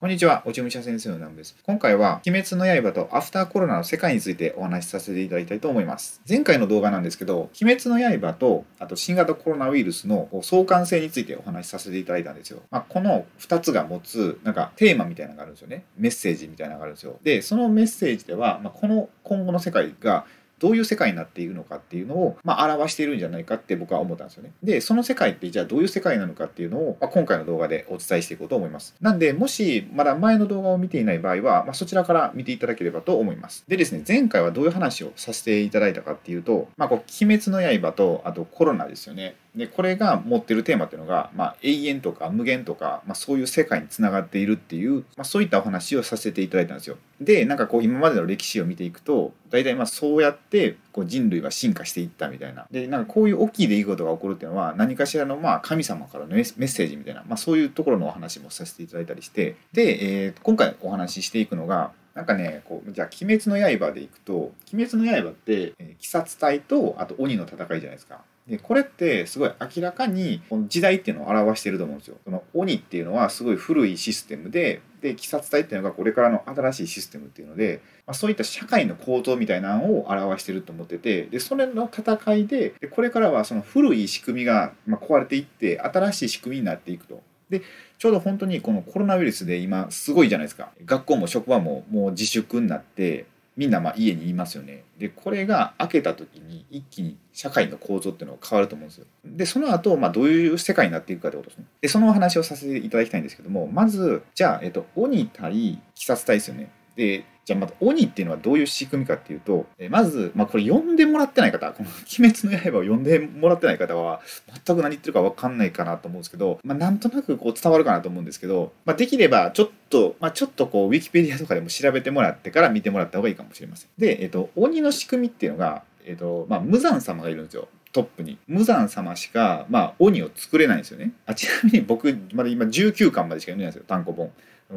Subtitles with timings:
[0.00, 1.56] こんにちは、落ち武者先生の南部です。
[1.64, 6.22] 今回は、鬼滅の刃とアフターコロナの世界についてお話しさせていただきたいと思います。
[6.28, 12.62] 前回の動画なんですけど、鬼滅の刃と、あと新型コロナウイルスの相関性についてお話しさせていただいたんですよ。
[12.70, 15.82] まあ、この2つが持つ、なんかテーマみたいなのがあるんですよね。
[15.96, 17.18] メッセージみたいなのがあるんですよ。
[17.24, 20.26] で、そのメッセージでは、まあ、この今後の世界が
[20.58, 24.52] どういう世界になっているのかっていうのを、まあ、表しているんじゃないかって僕は思ったんですよね。
[24.62, 28.94] で、その世界ってじゃあどういう世界なのかっていうのを、まあ、今回の動画でお伝えしていこうと思います。
[29.00, 33.64] なんで、もしまだ前の動画を見ていない場合は、まあ、そちらから見ていただければと思います。
[33.68, 39.36] でですね、前回はどういう話をさせていただいたかっていうと、まあ、こう鬼滅の刃と、あとコロナですよね。
[39.58, 46.96] でこれが持ってるテーマっていうのが、まあ、永遠とか無限とか、まあ、そういう世界につながっているっていう、まあ、そういったお話をさせていただいたんですよ。
[47.20, 68.20] でなんかこう今までの歴史を見ていくと大体まあそうやってこう人類は進化していったみたいなでなんかこういう大きい出来事が起こるっていうのは何かしらのまあ神様からのメッセージみたいな、まあ、そういうところのお話もさせていただいたりしてで、えー、今回お話ししていくのがなんかねこうじゃあ「鬼滅の刃」でいくと「鬼滅の刃」って、えー、鬼殺隊とあと鬼の戦いじゃないですか。
[68.48, 72.16] でこれってすごい明らかにこの時代っていうのを表してると思うんですよ。
[72.24, 87.22] その鬼っていうのはすごい古いシステムでで鬼殺隊っていうのがこれからの新しいシステムっていうので、まあ、そういった社会の構造みたいなのを表してると思っててでそれの戦いででこれからはその古い仕組みがま壊れていって新しい仕組みになっていくと。
[87.50, 87.62] で
[87.98, 93.24] ちょうど本当にこのコロナウイルスで今すごいじゃないですか学校も職場ももう自粛になって
[93.58, 94.84] みんなまあ家にいますよね。
[94.98, 99.06] でこれが開けた時に一気に社会の構造っていうのが変わると思うんですよ。
[99.24, 101.64] でその後、まあどういう世界になっていくかってことですね。
[101.80, 106.70] でそのお話をさせていただきたいんですけどもまずじゃあ、えっと、鬼対鬼殺隊ですよね。
[106.98, 114.20] でじゃあまた鬼っていうのはどういう仕組みかっていうと、えまず、まあ、これ読んでもらってない方この「鬼滅の刃」を読んでもらってない方は
[114.66, 123.88] 全く何言ってるか分かんないかなと思うんですけど、まあ、なんとなくこう伝わるかなと思うんですけど、まあ、できればちょっと、まあ、ちょっとこうウィキペディアとかでも調べてもらってから見てもらった方がいいかもしれません。
[123.96, 127.68] で、えっと、鬼の仕組みっていうのが、えっとまあ、無惨様がいるんですよ。
[127.92, 134.30] トップに無惨様しか、まあ、鬼を作れないんですよねあちなみに僕まだ今19巻までしか読んでないんですよ単行本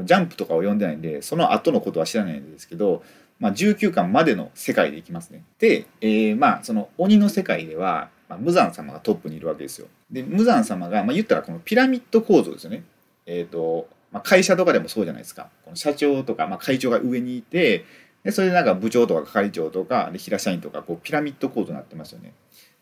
[0.03, 3.03] ジャンプとかを読んでないんでその後のことは知らないんですけど
[3.41, 5.43] まあ、19巻までの世界でいきますね。
[5.57, 9.87] で、えー、まあその鬼の世界では、まあ、無惨様がトップにいるわけですよ。
[10.11, 12.83] で無惨様が、まあ、言ったらこのピラミッド構造ですよね。
[13.25, 15.49] えっ、ー、と、まあ、会社とかでもそうじゃないですか。
[15.65, 17.83] この社長とか、まあ、会長が上にいて
[18.23, 22.33] でそれでなんか部長とか係長とかで平社員とかこうピラミッド構造になってますよね。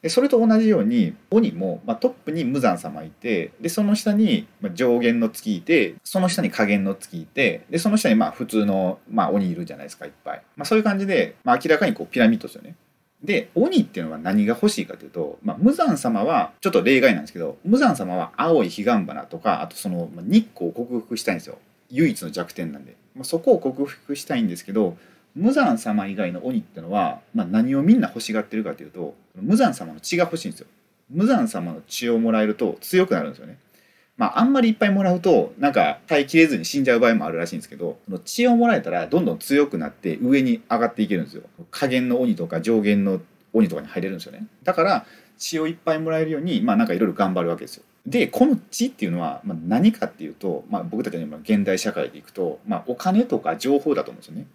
[0.02, 12.76] でそれと同じように鬼も、まあ、トップに無惨様いてでその下に上限の月いてその下に下限の月いてでその下にまあ普通の、まあ、鬼いるじゃないですかいっぱい、まあ、そういう感じで、まあ、明らかにこうピラミッドですよね。
[13.24, 21.58] で鬼っていうのは何が欲しいかというと、まあ、無惨様はちょっと例外なんですけど無惨様は青い彼岸花とかあとその日光を克服したいんですよ。
[21.90, 24.96] 唯一の弱点なんで、まあ、そこを克服したいんですけど
[25.36, 30.68] 無惨様以外の鬼ってのは、まあ、何をみんな欲しがってるかというと無惨様の血が欲しいんですよ。
[31.10, 33.58] 無惨様の血をもらえると強くなるんですよね。
[34.18, 41.44] まああんまりいっぱいもらうとなんか耐えきれずに死んじゃう場合もあるらしいんですけどその血をもらえたらどんどん強くなって上に上がっていけるんですよ。
[41.72, 43.22] 下限の鬼とか上限の
[43.54, 44.46] 鬼とかに入れるんですよね。
[44.64, 45.06] だから
[45.38, 47.84] 血をいっぱいもらえるようにまあなんかいろいろ頑張るわけですよ。
[48.06, 54.48] でこの血っていうのは、まあ、何かっていうと、まあ、僕たちの現代社会でいくと、まあ、お金とか情報だと思うんですよね。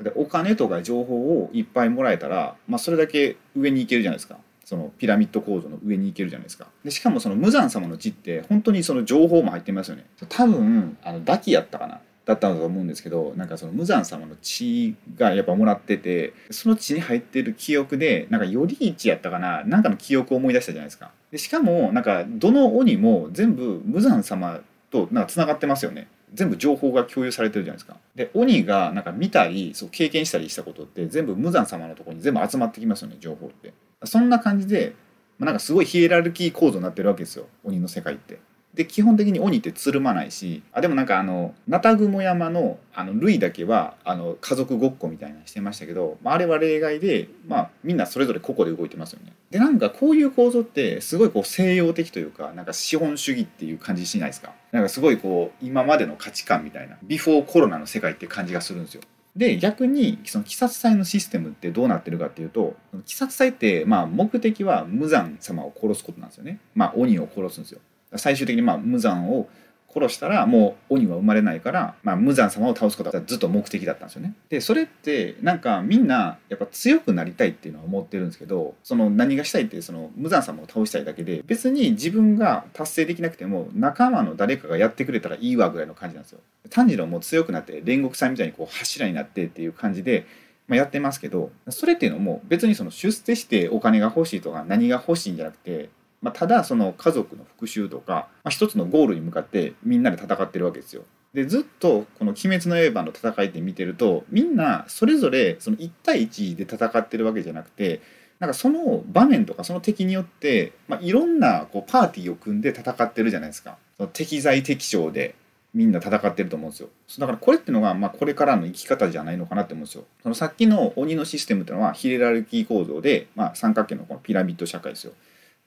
[0.00, 4.38] でお金とか情報をいっぱいもらえたら、まあ、それだけ上に行けるじゃないですか。
[4.64, 6.66] そのピラミッド構造の上に行けるじゃないですか。
[6.84, 10.06] でしかもその無惨様の地って本当にその情報も入ってますよね。
[10.28, 12.00] 多分あのダキやったかな。
[12.24, 19.64] だったんだと思うんですけどなんかその無惨様の血がやっぱもらっててその血に入ってる記憶でなんかより一やったかな。
[19.64, 21.10] なんかの記憶を思い出したじゃないですか。
[21.30, 24.60] でしかもなんかどの鬼も全部無惨様
[24.90, 26.06] となんかつながってますよね。
[26.34, 27.96] 全部情報が共有されてるじゃないですか。
[28.14, 33.72] で鬼がなんか見たりそう経験したりしたことって全部無惨様のとこに全部集まってきますよね情報って。
[34.04, 34.94] そんな感じで、
[35.38, 38.40] まあ、なんかすごいヒエラルキー構造になってるわけですよ鬼の世界って。
[38.74, 49.34] で基本的に鬼ってつるまないしあでもなんかあのナタグモ山のあのルイだけはあの家族ごっこみたいなしてましたけど、まあ、あれは例外で、まあ、みんなそれぞれ個々で動いてますよね。
[49.50, 54.54] でなんかこういう構造ってすごいこう西洋的というかなんか資本主義っていう感じしないですか？
[54.70, 59.02] なんかすごいこう今までの価値観みたいなビフォーコロナの世界って感じがするんですよ。
[59.36, 66.58] で逆にその鬼殺隊のシステムってどうなってるかっていうと鬼殺隊ってまあ目的は無惨様を殺すことなんですよね。
[66.74, 67.80] まあ鬼を殺すんですよ。
[68.16, 69.48] 最終的にまあ無惨を
[69.94, 74.34] 殺したらもう鬼は生まれないから、まあ、無惨様を倒すことがずっと目的だったんですよね。
[74.48, 86.40] でそれってなんかみんなやっぱ強くなりたいっていうのは思ってるんですけどその何がしたいってその無惨様を倒したいだけで別に自分が達成できなくても仲間の誰かがやってくれたらいいわぐらいの感じなんですよ。
[86.70, 90.26] 炭治郎も強くなって煉獄さんみたいにこう柱になってっていう感じで
[90.68, 95.90] まあ、やってますけどそれっていうのも別にその出世してお金が欲しいとか何が欲しいんじゃなくて
[96.22, 101.02] まあ、ただその家族の復讐とか、まあ、一つのゴールに向かってみんなで戦ってるわけですよ。
[101.34, 108.00] でずっとこの「鬼滅の刃」の戦いって見てるとみんなそれぞれその1対1で戦ってるわけじゃなくて
[108.38, 113.78] なんかその場面とかその敵によって、まあ、いろんなこうパーティーを組んで戦ってるじゃないですか。
[113.96, 115.34] その適材適所で
[115.74, 116.88] みんな戦ってると思うんですよ。
[117.18, 120.04] だからこれっていうのが、まあ、これからの生き方じゃないのかなって思うんですよ。
[120.22, 125.12] そのさっきの鬼のシステムっていうのはヒエラルキー構造で、まあ、三角形のこのピラミッド社会ですよ。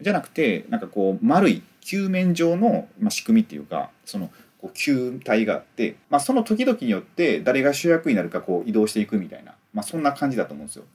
[0.01, 10.86] じゃなくてなんかこう丸い球面上の、仕組みっていうかそのこう球体があって、まあ、その時々によって誰が主役になるかこう移動していくみたいな、まあ、そんな感じだと思うんですよ。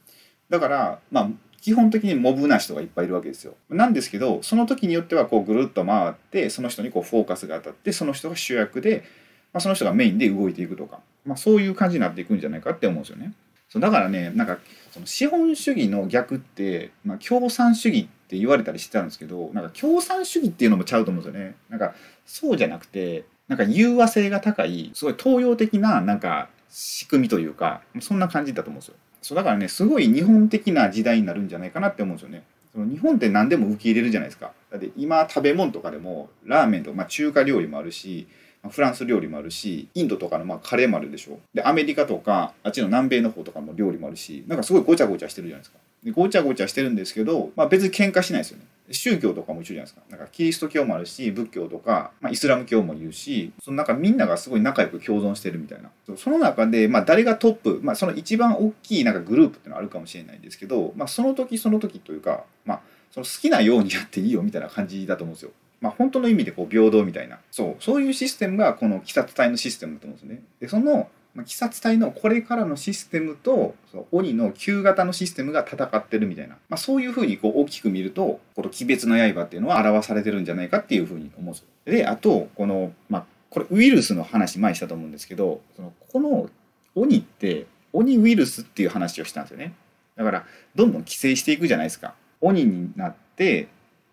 [0.49, 1.31] だからまあ
[1.61, 3.55] 基本的にモブな人がいっぱいいるわけですよ。
[3.69, 9.05] なんですけどその時によってはこうぐるっと回ってその人にこうフォーカスが当たってその人が主役で、
[9.53, 13.35] まあ、その人がメインで動いていくとか、まあ、そういう感じになっていくんじゃないかって思うんですよね。
[13.69, 14.59] そうだからねなんか
[14.91, 21.57] その資本主義の逆って、まあ、共産主義って言われたりしてたんですけどなんか共産主義っていうのもちゃうと思うんですよね。
[21.69, 21.95] なんか
[22.25, 28.95] そうじゃなくてなんか融和性が高いすごい東洋的ななんか仕組みというかそんな感じだと思うんですよ。
[29.21, 32.45] そうだからねすごい日本的な時代になるんじゃないかなって思うんですよね。
[32.73, 34.53] その日本って何でも受け入れるじゃないですか。
[34.71, 38.29] だって今食べ物とかでもラーメンとか、まあ、中華料理もあるし
[38.69, 41.39] フランス料理もあるしインドとかのまあカレーもあるでしょ。
[41.55, 45.79] でアメリカとかあっちの南米の方とかも料理もあるしなんかすごいごちゃごちゃしてるじゃないですか。
[46.05, 48.65] でごちゃごちゃしてるんですけど、まあ、別に喧嘩しないですよね。
[48.93, 50.01] 宗教とかも一緒じゃないですか。
[50.11, 55.91] なんかキリスト教もあるし仏教とか、まあ、イスラム教もいるしそのなんかみんながすごい仲良く共存してるみたいな。
[56.17, 62.81] その中で、まあ、誰がトップ、まあ、その一番大きいなんかグループっていうのはあるかもしれないんですけど、まあ、その時その時というか、まあ、
[63.11, 65.51] その好きなようにやっていいよみたいな感じだと思うんですよ。
[65.81, 70.43] まあ、本当の意味でこう平等みたいなそうそういうシステムがこの鬼殺隊のシステムだと思うんですね。
[70.61, 81.67] でその鬼殺隊のこれからのシステムとその鬼の旧型のシステムが戦ってるみたいな、まあ、そういうふうにこう大きく見るとこの「鬼滅の刃」っていうのは表されてるんじゃないかっていうふうに思うんですよ。
[81.85, 86.51] であとこの、まあ、これウイルスの話前したと思うんですけどそのこの
[86.95, 89.73] 鬼って鬼ウイルスっていう話をしたんですよね。
[90.17, 92.15] だからどんどん寄生していくじゃないですか。
[92.41, 93.69] 鬼になって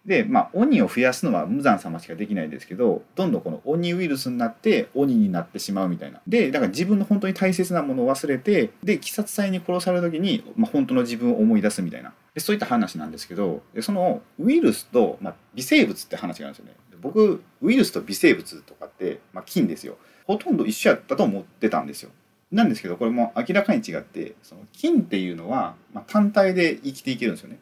[0.07, 6.21] で、まあ、鬼を増やすのは無惨様しかできないですけどどんどんこの鬼ウイルスになって鬼になってしまうみたいな。
[6.25, 12.13] でだから自分の本当に大切なものを忘れてで鬼殺隊に殺される時に、まあ、本当の自分を思い出すみたいな。
[12.33, 16.77] でそういった話なんですけどでそのウイルスと、まあ、微生物って話があるんですよね。
[17.01, 19.97] 僕ウイルスと微生物とかって、まあ、菌ですよ。
[20.25, 22.11] ほとんど一緒やったと思ってたんですよ。
[22.51, 27.59] なんですけどこれも明らかに違ってその菌っていうのは、ま、単体で生きていけるんですよね。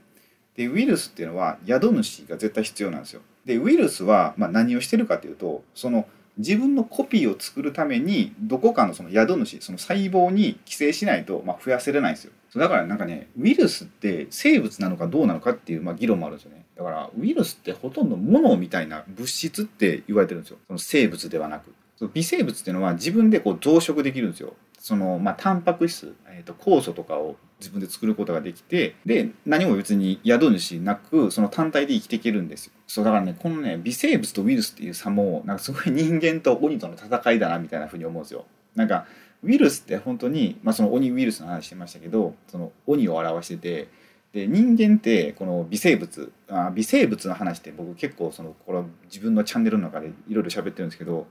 [0.55, 3.21] でウイルスっていうのは宿主が絶対必要なんですよ。
[3.45, 6.07] でウイルスはま何をしてるかというとその
[6.37, 12.31] 自分のコピーを作るためにどこかのその宿主その細胞に寄生しないとま増やせれないんですよ。
[12.55, 16.65] だからなんかねウイルスって生物なのかどうなのかっていうまあ議論もあるんですよね。
[16.77, 20.57] だからウイルスってほとんど物みたいな物質って言われてるんですよ。
[20.67, 22.11] その生物ではなくその。
[22.13, 24.53] 微生物っていうのは自分でこう増殖できるんですよ。
[24.79, 32.73] そのまあタンパク質、えー、と酵素とかを自分で作ることができてで何も別に宿主なくその単体で生きていけるんですよ。
[32.87, 38.45] そうだからねこのね微生物とウイルスっていう差もなんかすごい人間と鬼との戦いだなみたいなふうに思うんですよ。
[38.75, 39.05] なんか
[39.43, 43.87] ウイルスって本当に、まあ、その鬼ウイルスの話してましたけどその鬼を表してて
[44.33, 51.27] で人間ってこの微生物あ微生物の話って僕結構そのこれ自分のチャンネルの中でいろいろ喋ってるんですけど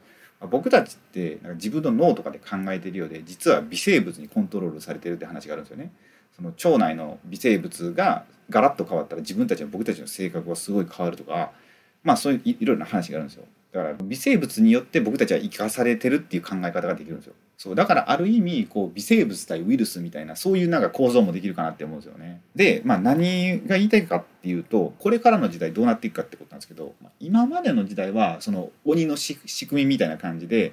[0.47, 5.93] 僕たちってなんか自分の脳とかで考えてるようで実は微生物にコントロールされてるって話があるんですよね。
[6.37, 11.53] その腸内の微生物がガラッと変わったら自分たちの僕たちの性格がすごい変わるとか
[12.03, 13.45] まあそういういろいろな話があるんですよ。
[13.73, 17.35] だから微生物によって僕たちは生かされてるっていう考え方ができるんですよ。
[17.56, 22.42] そうだからある意味こう微生物対ウイルスみたいなそういうなんか構造もできるかなって思うんですよね。
[22.54, 30.73] で、まあ、何が言いたいかっていうとこれからの時代どうなっていくかってことなんですけど今までの時代はその鬼の仕組みみたいな感じで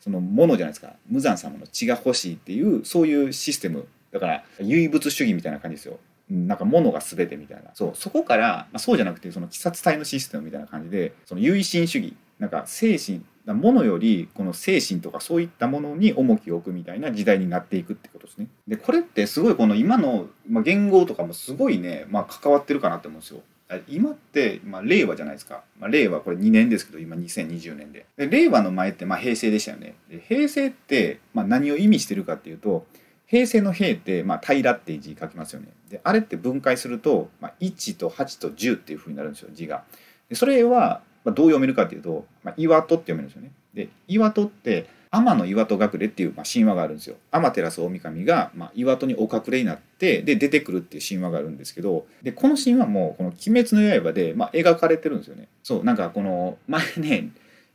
[0.00, 5.98] そのものじゃないですか無惨様の血が欲しいっていうそういうシステムだから唯物主義みたいな感じですよ。
[6.30, 18.46] なんか物が全てみたいなそうそこから、まあ、そうじゃなくてその鬼殺隊のシステムみたいな感じでその唯心主義なんか精神ものよりこの精神とかそういったものに重きを置くみたいな時代になっていくってことですね。
[18.68, 23.40] でこれってすごいこの今の、まあ、言語とかもすごいね、まあ、関わってるかなって思うんですよ。
[23.88, 28.06] 今って、まあ、令和じゃないですか、まあ、令和これ2年ですけど今2020年で。
[28.16, 29.94] で令和の前ってまあ平成でしたよね。
[30.28, 32.86] 平成ってまあ何を意味してるかっていうと
[33.26, 35.68] 平成の平ってまあ平って字書きますよね。
[35.88, 39.84] であれって分解すると、まあ、1と8と10っていうふうになるんですよ字が。
[40.28, 43.52] でそれはまあどう読めるかっていうと、まあ、岩戸って読めるんですよね。
[43.74, 47.16] で岩戸って天の岩戸隠れっていう、まあ、神話があるんですよ。
[47.30, 55.48] 天照大神が、まあ、岩戸にお隠れになってで出てくるっていう神話があるんですけどでこの神話もこの「鬼滅の刃で」まあ、描かれてるんですよね。
[55.62, 57.28] そうなんかこの前ね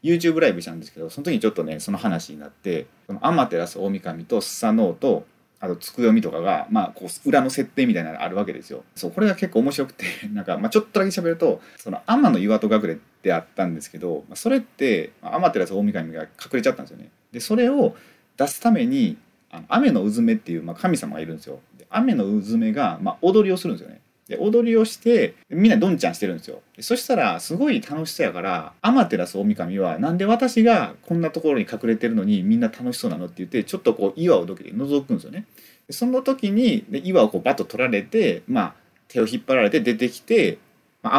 [0.03, 5.25] YouTube ライブしたんですけどその時にちょっとねその話になってその天照大神とスサノオと
[5.59, 8.83] あとつくよみとかが、まあ、こう裏の設定みたいなのがあるわけですよ。
[8.95, 17.09] そうこれが結構面白くてなんか、まあ、ちょっとだけ喋るとその天の岩戸隠れってってあったんですけど、まあ、それってまあ天照大神が隠れちゃったんですよね。
[17.33, 17.95] でそれを
[18.37, 19.17] 出すために
[19.51, 21.59] あの雨のうずめっていう、まあ、神様がいるんですよ。
[21.77, 23.99] で雨のうずめが、まあ、踊りをするんですよね。
[24.29, 35.45] で踊りをしてみんなどんちゃんしてるんですよでそしたらすごい楽しそうやから天照大神はなんで私がこんなところに隠れてるのにみんな楽しそうなのって言ってちょっとこう岩をどけて覗くんですよね
[35.87, 38.73] でその時にで岩をこうバッと取られて、まあ、
[39.07, 40.59] 手を引っ張られて出てきて、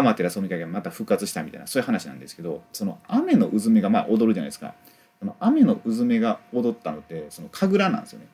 [0.02, 4.74] まあ、天照大神がまた復活したみたいなそういう話なんですけどその雨のうずめがまあ踊るじゃないですか。
[5.18, 8.26] その雨のうずめが踊ったのってその神楽なんですよね。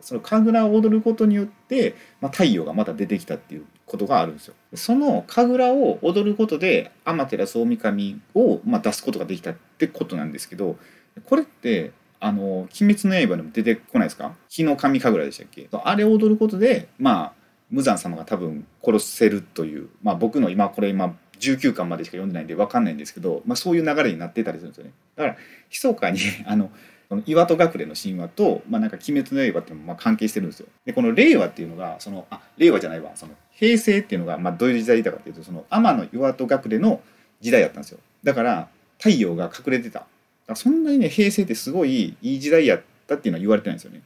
[0.00, 4.54] その神楽を踊ることによって、まあ、太陽がまた出てきたっていうことがあるんですよ。
[4.74, 10.76] その神楽を踊ることで天照大神を、まあ、出すことができたってことなんですけど
[11.24, 14.34] これってあの「鬼滅の刃」でも出てこないですか？
[14.48, 15.68] 日の神神楽でしたっけ？
[15.70, 17.41] あれを踊ることでまあ
[17.72, 25.36] 無惨様が多分殺せるという、まあ、僕の今これ今19巻までしか読んでないんで分かんないんですけど、まあ、そういう流れになってたりするんですよねだから
[25.70, 26.70] 密かに あの
[27.08, 30.66] この岩戸隠れの神話と、まあ、なんか鬼滅の刃っていうのもまあ関係してるんですよ。
[30.86, 37.02] でこの令和っていうのがそのあ令和じゃないわその平成っていうのがまあどういう時代だかっていうとその天の岩戸隠れの
[37.42, 37.98] 時代だったんですよ。
[38.22, 40.06] だから太陽が隠れてた。
[40.54, 44.00] そんなにね平成ってすごいいい時代やったっていうのは言われてないんですよね。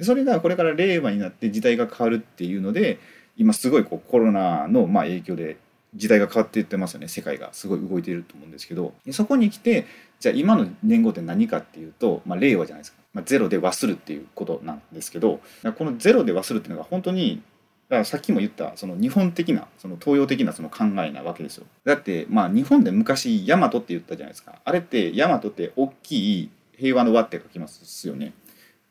[0.00, 2.98] それがこれから令和になって時代が変わるっていうので
[3.36, 5.56] 今すごいこうコロナのまあ影響で
[5.94, 7.08] 時代が変わっていってますよね。
[7.08, 7.50] 世界が。
[7.52, 8.94] すごい動いていると思うんですけど。
[9.12, 9.86] そこに来て
[10.18, 15.40] じゃあ今の年号って何かっていうと、まあ、令和じゃないですか、まあ、ゼロで忘るっていうことなんですけど
[15.76, 17.42] このゼロで忘るっていうのが本当に
[17.88, 21.66] だからさっきも言ったその日本的なその東洋的なその考えなわけですよ。
[21.84, 24.54] だってまあ日本で昔大和って言ったじゃないですか。
[24.64, 28.32] あれって大和って大きい平和の和って書きますよね。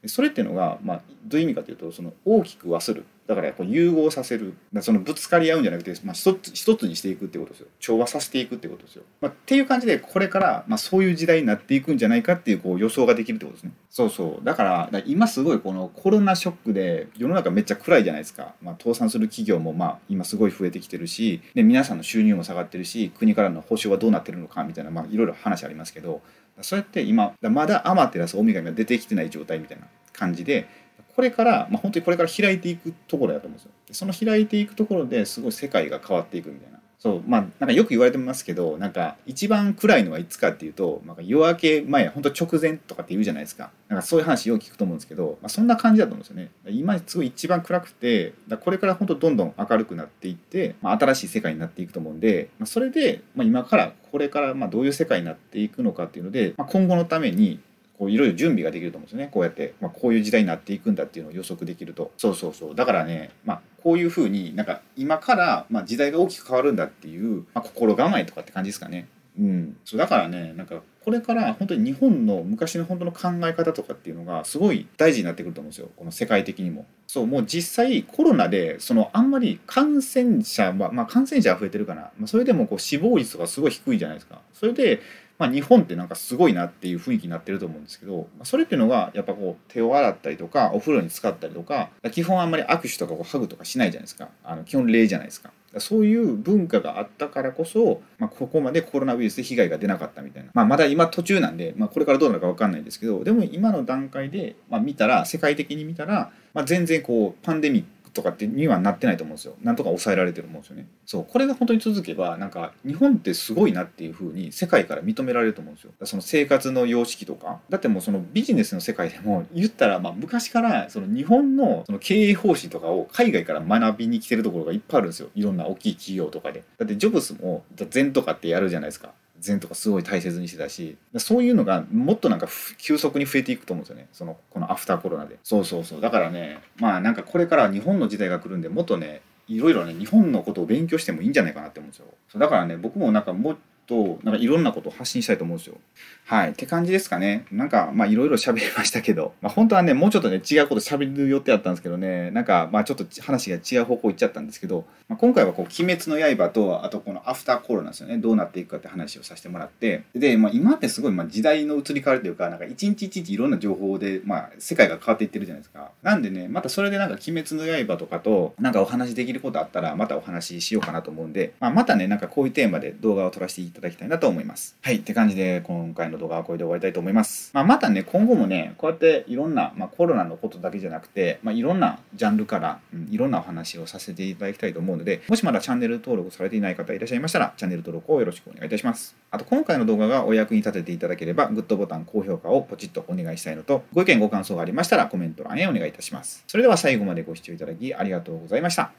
[0.05, 3.05] それっていうのが、まあ、どういう意味かというとその大きく忘る。
[3.25, 4.53] だからこう融合させる。
[4.81, 7.67] そのぶつかり合うんじゃなくて、まあ、一つ一つにしていくってことですよ。
[7.79, 13.71] 調和させていくってことですよ、まあ、っていう感じでこれから、まあ、そういう時代になっていくんじゃないかっていうこう予想ができるってことですね。
[13.89, 14.45] そうそう。
[14.45, 26.21] だから今すごいこのコロナショックで世の中めっちゃ暗いじゃないですか、まあ、倒産する企業もまあ今すごい増えてきてるしで皆さんの収入も下がってるし国からの報酬はどうなってるのかみたいな、まあ、いろいろ話ありますけど
[26.61, 30.67] そうやって今まだアマテラス大神が出てきてない状態みたいな感じで
[31.15, 33.71] これから、まあ、本当にこれから開いていくところだと思うんですよ。
[33.87, 36.73] でその開いていくところですごい世界が変わっていくみたいな。
[37.03, 57.59] そうまあなんかよく言われてますけどなんか一番暗いのはいつかっていうとなんか夜明け前本当直前とかって言うじゃないですかなんかそういう話よく聞くと思うんですけど、まあ、そんな感じだと思うんですよね今すごい一番暗くてだこれから本当どんどん明るくなっていって、まあ、新しい世界になっていくと思うんで、まあ、それで、まあ、今からこれからまあどういう世界になっていくのかっていうので、まあ、今後のために
[57.97, 69.07] こういろいろ準備ができると思うんですよねこうやって、まあ、こういう時代になっていくんだっていうのを予測できるとそうそうそうだからね、まあ、こういうふうになんか今からまあ時代が大きく変わるんだっていう、まあ、心構えとかって感じですかね。
[69.39, 76.85] うん、そうだからねなんかこれから本当に日本の昔の本当の考え方とかっていうのがすごい大事になってくると思うんですよこの世界的にも。
[77.07, 84.39] そうもう実際コロナでそのあんまり感染者は、まあ、感染者は増えてるかな、まあ、それでもこう死亡率とかすごい低いじゃないですか。
[84.53, 85.01] それで
[85.43, 94.29] まあ、日本ってなんかすごいなっていう雰囲気になってると思うんですけどそれっていうのがやっぱこう手を洗ったりとかお風呂に浸かったりとか基本あんまり握手とかこうハグとかしないじゃないですか。
[94.45, 95.51] あの基本礼じゃないですか。
[95.79, 109.55] そういう文化があったからこそ、まあ、ここまでコロナウイルスで被害が出なかったみたいな、まあ、まだ今途中なんで、まあ、これからどうなるか分かんないんですけどでも今の段階で、まあ、見たら世界的に見たら、まあ、全然こうパンデミッとかってにはなってないと思うんですよ。
[109.61, 110.87] なんとか抑えられてると思うんですよね。
[111.05, 115.91] そう、これが本当に続けば、なんか日本ってすごいなっていうふうに世界から認められると思うんですよ。
[116.03, 117.59] その生活の様式とか。
[117.69, 125.29] だってもうそのビジネスの世界でも言ったら、まあ昔からその日本のその経営方針とかを海外から学びに来てるところがいっぱいあるんですよ。
[125.35, 126.63] いろんな大きい企業とかで。
[126.77, 129.11] だってジョブスも禅とかってやるじゃないですか。
[129.43, 132.47] 禅とかすごい大切にしてたしそういうのがもっとなんか
[132.77, 134.07] 急速に増えていくと思うんですよね。
[134.13, 135.37] そのこのアフターコロナで。
[135.43, 136.01] そうそうそう。
[136.01, 142.05] だからねまあなんかこれから日本の時代が来るんでもっとねいろいろね日本のことを勉強してもいいんじゃないかなって思うんですよ。
[142.39, 143.57] だからね僕もなんかもう
[143.87, 145.77] となんかいろんなことを発信したいと思うんですよ。
[146.25, 146.51] はい。
[146.51, 147.45] って感じですかね。
[147.51, 165.91] なんかまあいろいろ喋りましたけど、まあ、本当はねもうちょっとね違うこと喋る予定だったんですけどねなんかまあちょっと話が違う方向行っちゃったんですけど、まあ、今回はこう「鬼滅の刃と」あとこのアフターコロナですよねどうなっていくかって話をさせてもらってで、まあ、今ってすごいまあ時代の移り変わりというかなんか一日一日いろんな情報でまあ世界が変わっていってるじゃないですか。
[166.01, 174.77] なんでねまたそれでなんか「鬼滅の刃」とかとなんかお話できることあったらまたお話ししようかなと思うんで、まあ、またねなんかこういうテーマで動画を撮らせていただきたいなと思います。
[174.81, 174.97] はい。
[174.97, 177.51] って感じで、今回の動画はこれで終わりたいと思います。
[177.53, 189.15] まあ、またね、今後もね、こうやっていろんな、まあ、コロナのことだけじゃなくて、まあ、いろんなジャンルから、うん、いろんなお話をさせていただきたいと思うので、もしまだチャンネル登録されていない方いらっしゃいましたら、チャンネル登録をよろしくお願いいたします。
[189.31, 196.43] あと、今回の動画がお役に立てていただければ、グッドボタン、高評価をポチッとお願いしたいのと、ご意見ご感想がありましたら、コメント欄へお願いいたします。
[196.47, 198.91] それでは最後までご視聴いただきありがとうございました。